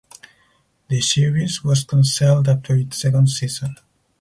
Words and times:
The 0.87 0.99
series 0.99 1.63
was 1.63 1.83
cancelled 1.83 2.49
after 2.49 2.75
its 2.75 2.99
second 2.99 3.27
season. 3.29 3.75